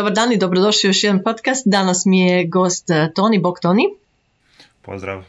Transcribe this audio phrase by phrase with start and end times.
[0.00, 1.62] Dobar dan i dobrodošli u još jedan podcast.
[1.66, 3.82] Danas mi je gost eh, Toni, bok Toni.
[4.82, 5.24] Pozdrav.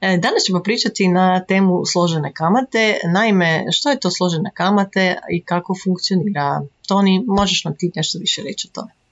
[0.00, 3.00] E, danas ćemo pričati na temu složene kamate.
[3.14, 6.62] Naime, što je to složene kamate i kako funkcionira?
[6.88, 9.03] Toni, možeš nam ti nešto više reći o tome?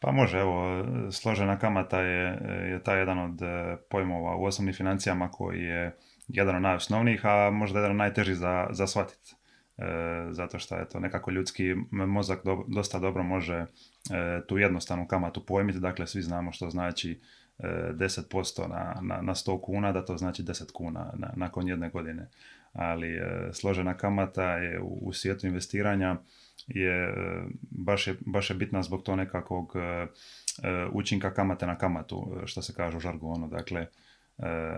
[0.00, 2.38] Pa može, evo, složena kamata je,
[2.70, 5.96] je ta jedan od eh, pojmova u osnovnim financijama koji je
[6.28, 9.34] jedan od najosnovnijih, a možda jedan od najtežih za, za shvatiti.
[9.78, 13.66] E, zato što je to nekako ljudski mozak dosta dobro može e,
[14.46, 17.20] tu jednostavnu kamatu pojmiti, dakle svi znamo što znači
[17.58, 21.88] 10% e, na, na, na 100 kuna, da to znači 10 kuna na, nakon jedne
[21.88, 22.28] godine.
[22.72, 23.20] Ali
[23.52, 26.16] složena kamata je u, u svijetu investiranja
[26.66, 27.14] je
[27.70, 29.74] baš, je baš je bitna zbog to nekakvog
[30.92, 33.48] učinka kamate na kamatu, što se kaže u žargonu.
[33.48, 33.86] Dakle,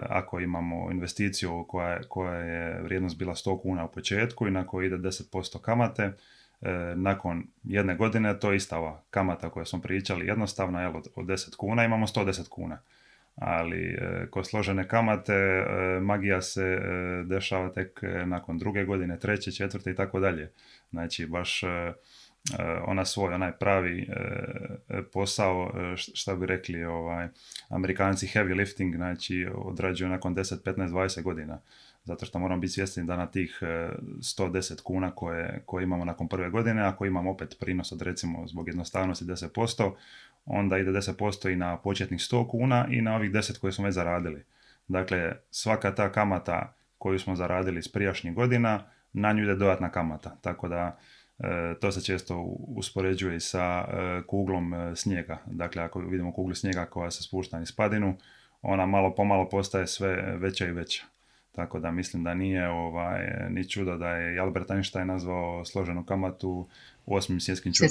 [0.09, 4.87] ako imamo investiciju koja, koja je vrijednost bila 100 kuna u početku i na koju
[4.87, 6.13] ide 10% kamate,
[6.95, 11.57] nakon jedne godine to je ista ova kamata koju smo pričali jednostavna, jel, od 10
[11.57, 12.79] kuna imamo 110 kuna.
[13.41, 15.65] Ali eh, kod složene kamate
[16.03, 16.79] magija se
[17.25, 20.53] dešava tek nakon druge godine, treće, četvrte i tako dalje.
[20.91, 21.63] Znači baš
[22.87, 24.09] ona svoj onaj pravi
[25.13, 27.29] posao šta bi rekli ovaj
[27.69, 31.61] Amerikanci heavy lifting znači odrađuju nakon 10, 15, 20 godina
[32.05, 36.51] zato što moramo biti svjesni da na tih 110 kuna koje, koje imamo nakon prve
[36.51, 39.93] godine, ako imamo opet prinos od recimo zbog jednostavnosti 10%,
[40.47, 43.95] onda ide 10% i na početnih 100 kuna i na ovih 10 koje smo već
[43.95, 44.45] zaradili.
[44.89, 50.37] Dakle, svaka ta kamata koju smo zaradili iz prijašnjih godina, na nju ide dodatna kamata.
[50.41, 50.99] Tako da
[51.43, 52.39] E, to se često
[52.77, 55.39] uspoređuje i sa e, kuglom e, snijega.
[55.47, 58.17] Dakle, ako vidimo kuglu snijega koja se spušta niz padinu,
[58.63, 61.05] ona malo pomalo postaje sve veća i veća.
[61.53, 66.69] Tako da mislim da nije ovaj, ni čudo da je Albert Einstein nazvao složenu kamatu
[67.07, 67.91] osmim svjetskim čudom.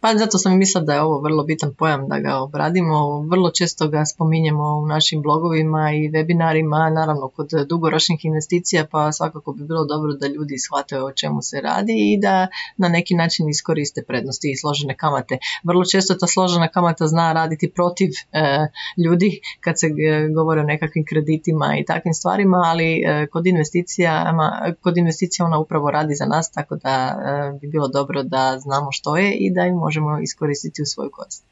[0.00, 3.20] Pa zato sam i mislila da je ovo vrlo bitan pojam da ga obradimo.
[3.20, 9.52] Vrlo često ga spominjemo u našim blogovima i webinarima, naravno kod dugoročnih investicija, pa svakako
[9.52, 12.46] bi bilo dobro da ljudi shvate o čemu se radi i da
[12.76, 15.38] na neki način iskoriste prednosti i složene kamate.
[15.62, 18.66] Vrlo često ta složena kamata zna raditi protiv e,
[19.04, 24.34] ljudi kad se e, govore o nekakvim kreditima i takvim stvarima, ali e, kod investicija,
[24.80, 27.18] kod investicija ona upravo radi za nas, tako da
[27.60, 31.44] bi bilo dobro da znamo što je i da im možemo iskoristiti u svoju korist.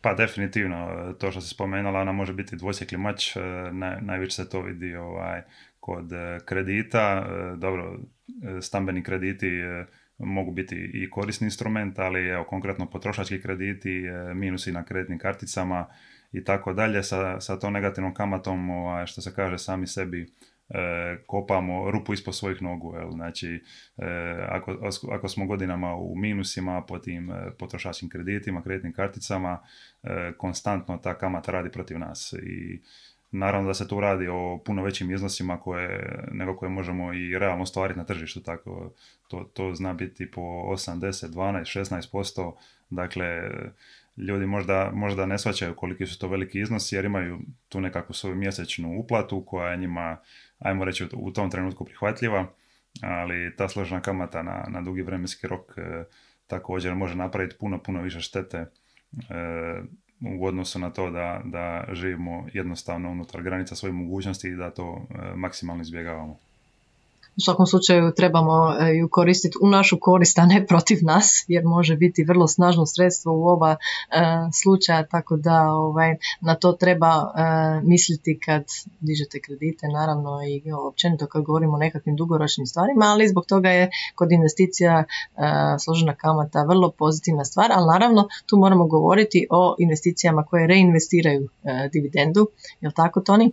[0.00, 3.40] Pa definitivno, to što se spomenula, ona može biti dvosjekli mač, e,
[4.00, 5.42] najviše se to vidi ovaj,
[5.80, 7.98] kod e, kredita, e, dobro,
[8.60, 9.50] stambeni krediti
[10.18, 14.02] mogu biti i korisni instrument, ali evo konkretno potrošački krediti,
[14.34, 15.86] minusi na kreditnim karticama
[16.32, 20.32] i tako dalje, sa, sa tom negativnom kamatom, ovaj, što se kaže, sami sebi
[21.26, 22.94] kopamo rupu ispod svojih nogu.
[22.94, 23.10] Jel?
[23.10, 23.64] Znači,
[23.96, 24.06] e,
[24.48, 24.76] ako,
[25.12, 29.58] ako smo godinama u minusima po tim e, potrošačkim kreditima, kreditnim karticama,
[30.02, 32.82] e, konstantno ta kamata radi protiv nas i
[33.30, 37.62] Naravno da se tu radi o puno većim iznosima koje, nego koje možemo i realno
[37.62, 38.92] ostvariti na tržištu, tako
[39.28, 42.52] to, to zna biti po 8, 10, 12, 16%,
[42.90, 43.50] dakle
[44.16, 47.38] ljudi možda, možda ne shvaćaju koliki su to veliki iznosi jer imaju
[47.68, 50.16] tu nekakvu svoju mjesečnu uplatu koja je njima
[50.58, 52.46] ajmo reći, u tom trenutku prihvatljiva,
[53.02, 56.04] ali ta složena kamata na, na dugi vremenski rok e,
[56.46, 58.66] također može napraviti puno, puno više štete e,
[60.38, 65.06] u odnosu na to da, da živimo jednostavno unutar granica svojih mogućnosti i da to
[65.10, 66.38] e, maksimalno izbjegavamo
[67.36, 71.64] u svakom slučaju trebamo e, ju koristiti u našu korist, a ne protiv nas, jer
[71.64, 73.76] može biti vrlo snažno sredstvo u oba e,
[74.62, 77.42] slučaja, tako da ovaj, na to treba e,
[77.82, 78.64] misliti kad
[79.00, 83.90] dižete kredite, naravno i općenito kad govorimo o nekakvim dugoročnim stvarima, ali zbog toga je
[84.14, 85.04] kod investicija
[85.84, 91.48] složena kamata vrlo pozitivna stvar, ali naravno tu moramo govoriti o investicijama koje reinvestiraju
[91.92, 92.48] dividendu,
[92.80, 93.52] jel tako Toni?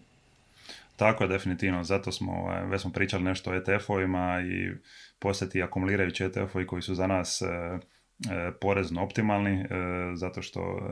[0.95, 1.84] Tako je, definitivno.
[1.84, 4.72] Zato smo, ovaj, već smo pričali nešto o ETF-ovima i
[5.19, 9.68] posjeti akumulirajući ETF-ovi koji su za nas e, e, porezno optimalni, e,
[10.16, 10.90] zato što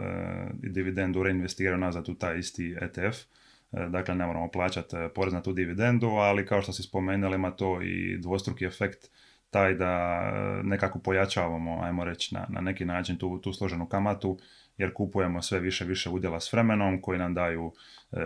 [0.53, 3.18] dividendu reinvestiraju nazad u taj isti ETF.
[3.89, 7.81] Dakle, ne moramo plaćati porez na tu dividendu, ali kao što si spomenuli, ima to
[7.81, 9.09] i dvostruki efekt
[9.50, 10.21] taj da
[10.63, 14.38] nekako pojačavamo, ajmo reći, na, na neki način tu, tu složenu kamatu
[14.81, 17.72] jer kupujemo sve više više udjela s vremenom koji nam daju
[18.12, 18.18] e,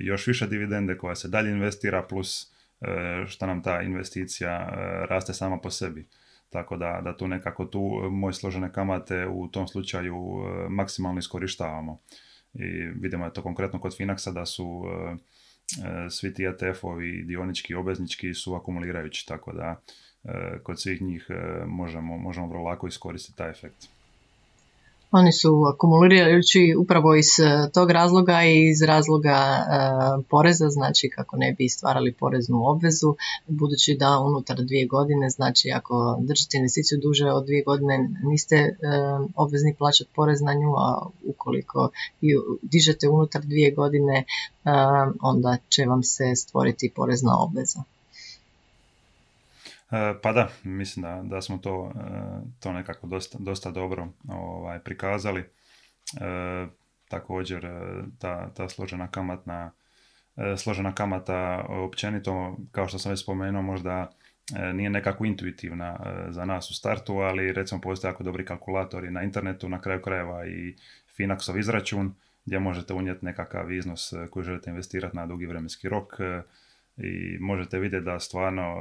[0.00, 2.86] još više dividende koja se dalje investira plus e,
[3.26, 6.06] što nam ta investicija e, raste sama po sebi.
[6.50, 7.80] tako da, da tu nekako tu
[8.10, 10.16] moje složene kamate u tom slučaju
[10.68, 11.98] maksimalno iskorištavamo.
[12.54, 12.68] I
[13.00, 14.84] vidimo je to konkretno kod Finaxa da su
[16.10, 19.80] svi ti ETF-ovi dionički i obveznički su akumulirajući, tako da
[20.62, 21.26] kod svih njih
[21.66, 23.88] možemo, možemo vrlo lako iskoristiti taj efekt.
[25.10, 29.64] Oni su akumulirajući upravo iz e, tog razloga i iz razloga e,
[30.30, 33.14] poreza, znači kako ne bi stvarali poreznu obvezu,
[33.46, 38.76] budući da unutar dvije godine, znači ako držite investiciju duže od dvije godine niste e,
[39.36, 41.90] obvezni plaćati porez na nju, a ukoliko
[42.20, 44.24] ju dižete unutar dvije godine,
[45.20, 47.82] onda će vam se stvoriti porezna obveza.
[49.90, 52.00] E, pa da, mislim da, da smo to, e,
[52.60, 55.40] to nekako dosta, dosta dobro ovaj, prikazali.
[55.40, 55.46] E,
[57.08, 57.68] također
[58.18, 59.70] ta, ta složena kamatna
[60.56, 64.10] složena kamata općenito, kao što sam već spomenuo, možda
[64.74, 65.98] nije nekako intuitivna
[66.28, 70.46] za nas u startu, ali recimo postoje jako dobri kalkulatori na internetu, na kraju krajeva
[70.46, 70.76] i
[71.18, 72.14] Finaxov izračun,
[72.46, 76.12] gdje možete unijeti nekakav iznos koji želite investirati na dugi vremenski rok
[76.96, 78.76] i možete vidjeti da stvarno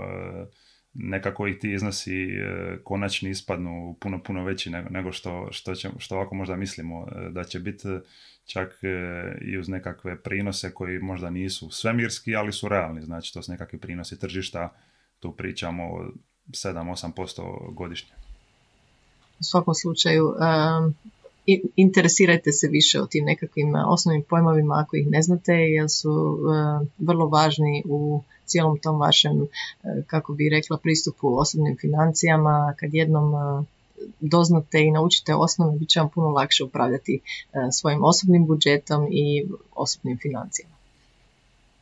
[0.94, 6.16] nekako ih ti iznosi e, konačni ispadnu puno, puno veći nego što, što, će, što
[6.16, 7.88] ovako možda mislimo e, da će biti
[8.46, 8.88] čak e,
[9.42, 13.02] i uz nekakve prinose koji možda nisu svemirski, ali su realni.
[13.02, 14.70] Znači to su nekakvi prinosi tržišta,
[15.20, 16.12] tu pričamo o
[16.48, 18.12] 7-8% godišnje.
[19.40, 20.34] U svakom slučaju,
[21.76, 26.40] interesirajte se više o tim nekakvim osnovnim pojmovima ako ih ne znate, jer su
[26.98, 29.48] vrlo važni u cijelom tom vašem, e,
[30.08, 33.34] kako bi rekla, pristupu osobnim financijama, kad jednom
[34.20, 37.20] doznate i naučite osnovno, bit će vam puno lakše upravljati
[37.72, 40.73] svojim osobnim budžetom i osobnim financijama.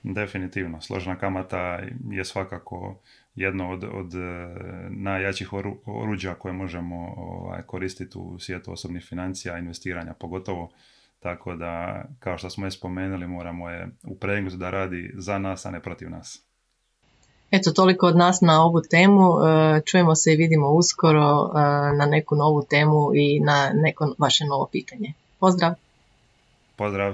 [0.04, 1.80] Definitivno, složna kamata
[2.12, 3.00] je svakako
[3.36, 4.14] jedno od, od
[4.90, 5.50] najjačih
[5.86, 10.72] oruđa koje možemo ovaj, koristiti u svijetu osobnih financija, investiranja pogotovo.
[11.20, 15.72] Tako da, kao što smo je spomenuli, moramo je upregnuti da radi za nas, a
[15.72, 16.44] ne protiv nas.
[17.52, 19.24] Eto, toliko od nas na ovu temu.
[19.24, 21.60] E, čujemo se i vidimo uskoro e,
[21.98, 25.14] na neku novu temu i na neko vaše novo pitanje.
[25.40, 25.74] Pozdrav!
[26.76, 27.14] Pozdrav!